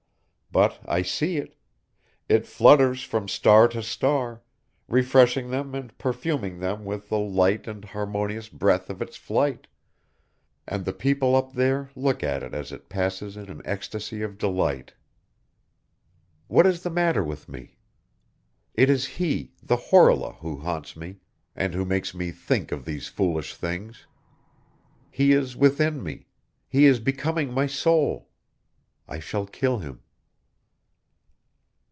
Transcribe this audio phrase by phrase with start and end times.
[0.53, 1.55] But I see it...
[2.27, 4.41] it flutters from star to star,
[4.89, 9.67] refreshing them and perfuming them with the light and harmonious breath of its flight!...
[10.67, 14.37] And the people up there look at it as it passes in an ecstasy of
[14.37, 14.91] delight!...
[16.49, 17.77] What is the matter with me?
[18.73, 21.19] It is he, the Horla who haunts me,
[21.55, 24.05] and who makes me think of these foolish things!
[25.09, 26.25] He is within me,
[26.67, 28.27] he is becoming my soul;
[29.07, 30.01] I shall kill him!